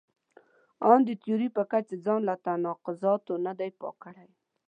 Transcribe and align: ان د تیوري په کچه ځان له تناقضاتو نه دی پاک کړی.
ان 0.89 0.99
د 1.07 1.09
تیوري 1.21 1.49
په 1.57 1.63
کچه 1.71 1.95
ځان 2.05 2.19
له 2.29 2.35
تناقضاتو 2.45 3.33
نه 3.45 3.53
دی 3.59 3.69
پاک 3.79 3.95
کړی. 4.03 4.29